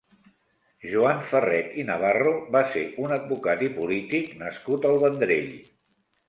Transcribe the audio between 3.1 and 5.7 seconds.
advocat i polític nascut al Vendrell.